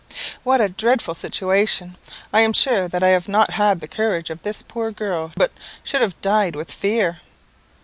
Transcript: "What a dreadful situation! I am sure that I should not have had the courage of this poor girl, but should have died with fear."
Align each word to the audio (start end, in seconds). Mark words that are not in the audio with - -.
"What 0.41 0.61
a 0.61 0.67
dreadful 0.67 1.13
situation! 1.13 1.95
I 2.33 2.41
am 2.41 2.53
sure 2.53 2.87
that 2.87 3.03
I 3.03 3.15
should 3.19 3.29
not 3.29 3.51
have 3.51 3.57
had 3.69 3.79
the 3.81 3.87
courage 3.87 4.31
of 4.31 4.41
this 4.41 4.63
poor 4.63 4.89
girl, 4.89 5.31
but 5.37 5.51
should 5.83 6.01
have 6.01 6.19
died 6.21 6.55
with 6.55 6.71
fear." 6.71 7.19